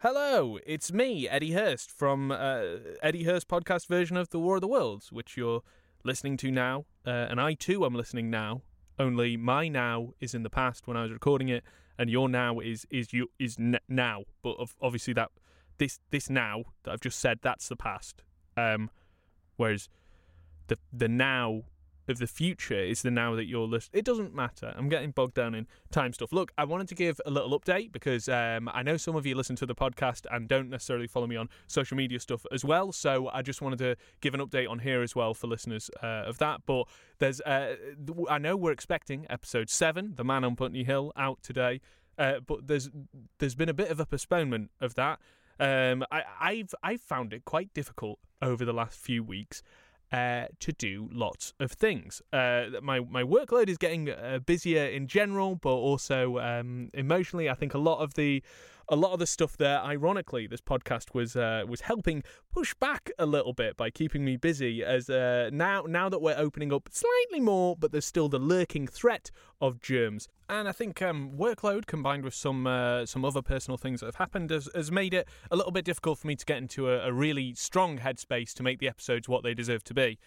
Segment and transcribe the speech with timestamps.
[0.00, 2.60] Hello, it's me, Edy Hurst, from uh,
[3.02, 5.62] Edy Hurst podcast version of The War of the Worlds, which you're
[6.04, 6.84] listening to now.
[7.06, 8.60] Uh, and I too am listening now.
[8.98, 11.64] Only my now is in the past when I was recording it,
[11.98, 14.24] and your now is is you is n- now.
[14.42, 15.30] But obviously that
[15.78, 18.22] this this now that I've just said that's the past.
[18.54, 18.90] Um,
[19.56, 19.88] whereas
[20.66, 21.62] the the now
[22.08, 23.98] of the future is the now that you're listening.
[23.98, 24.74] It doesn't matter.
[24.76, 26.32] I'm getting bogged down in time stuff.
[26.32, 29.34] Look, I wanted to give a little update because um, I know some of you
[29.34, 32.92] listen to the podcast and don't necessarily follow me on social media stuff as well.
[32.92, 36.24] So I just wanted to give an update on here as well for listeners uh,
[36.26, 36.62] of that.
[36.66, 36.86] But
[37.18, 37.76] there's, uh,
[38.28, 41.80] I know we're expecting episode seven, The Man on Putney Hill, out today.
[42.18, 42.88] Uh, but there's
[43.38, 45.20] there's been a bit of a postponement of that.
[45.60, 49.62] Um, I, I've I've found it quite difficult over the last few weeks
[50.12, 52.22] uh, to do lots of things.
[52.32, 57.50] Uh, my my workload is getting uh, busier in general, but also um, emotionally.
[57.50, 58.42] I think a lot of the
[58.88, 62.22] a lot of the stuff there, ironically, this podcast was uh, was helping
[62.52, 64.84] push back a little bit by keeping me busy.
[64.84, 68.86] As uh, now now that we're opening up slightly more, but there's still the lurking
[68.86, 69.30] threat
[69.60, 70.28] of germs.
[70.48, 74.16] And I think um, workload combined with some uh, some other personal things that have
[74.16, 77.08] happened has, has made it a little bit difficult for me to get into a,
[77.08, 80.18] a really strong headspace to make the episodes what they deserve to be.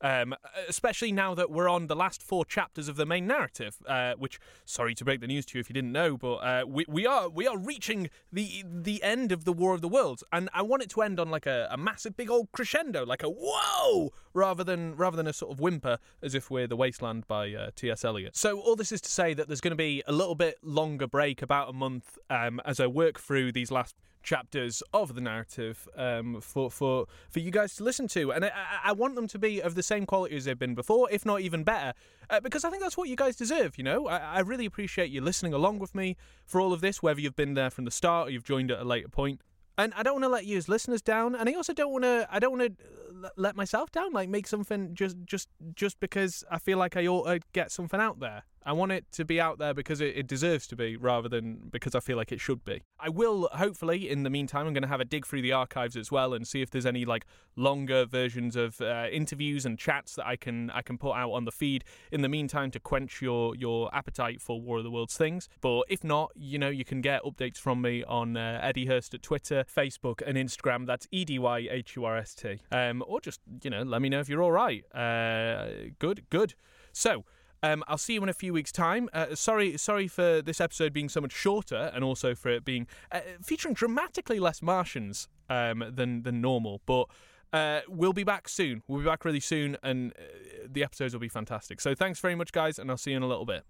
[0.00, 0.34] Um,
[0.68, 4.38] especially now that we're on the last four chapters of the main narrative, uh, which,
[4.64, 7.06] sorry to break the news to you if you didn't know, but uh, we, we
[7.06, 10.62] are we are reaching the the end of the War of the Worlds, and I
[10.62, 14.12] want it to end on like a, a massive big old crescendo, like a whoa,
[14.32, 17.70] rather than rather than a sort of whimper as if we're the Wasteland by uh,
[17.74, 18.04] T.S.
[18.04, 18.36] Eliot.
[18.36, 21.06] So all this is to say that there's going to be a little bit longer
[21.06, 25.88] break, about a month, um, as I work through these last chapters of the narrative
[25.96, 28.50] um, for for for you guys to listen to, and I,
[28.84, 31.42] I want them to be of the same quality as they've been before, if not
[31.42, 31.92] even better,
[32.30, 33.78] uh, because I think that's what you guys deserve.
[33.78, 37.02] You know, I, I really appreciate you listening along with me for all of this,
[37.02, 39.40] whether you've been there from the start or you've joined at a later point.
[39.76, 42.04] And I don't want to let you as listeners down, and I also don't want
[42.04, 42.28] to.
[42.30, 44.12] I don't want to let myself down.
[44.12, 48.00] Like make something just just just because I feel like I ought to get something
[48.00, 48.44] out there.
[48.66, 51.68] I want it to be out there because it, it, deserves to be rather than
[51.70, 52.82] because I feel like it should be.
[52.98, 55.96] I will, hopefully, in the meantime, I'm going to have a dig through the archives
[55.96, 57.26] as well and see if there's any like
[57.56, 61.44] longer versions of uh, interviews and chats that I can I can put out on
[61.44, 65.16] the feed in the meantime to quench your your appetite for War of the Worlds
[65.16, 65.48] things.
[65.60, 69.12] But if not, you know, you can get updates from me on uh, Edy Hurst
[69.14, 70.86] at Twitter, Facebook, and Instagram.
[70.86, 72.60] That's E D Y H U R S T.
[72.72, 74.84] Um, or just, you know, let me know if you're all right.
[74.94, 76.54] Uh, good, good.
[76.92, 77.24] So,
[77.64, 79.08] um, I'll see you in a few weeks' time.
[79.14, 82.86] Uh, sorry, sorry for this episode being so much shorter, and also for it being
[83.10, 86.82] uh, featuring dramatically less Martians um, than than normal.
[86.84, 87.06] But
[87.54, 88.82] uh, we'll be back soon.
[88.86, 90.22] We'll be back really soon, and uh,
[90.70, 91.80] the episodes will be fantastic.
[91.80, 93.64] So thanks very much, guys, and I'll see you in a little bit.